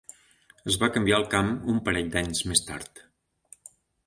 Es 0.71 0.77
va 0.83 0.89
canviar 0.95 1.19
al 1.19 1.27
camp 1.33 1.51
un 1.75 1.83
parell 1.89 2.09
d'anys 2.17 2.43
més 2.53 2.65
tard. 2.71 3.05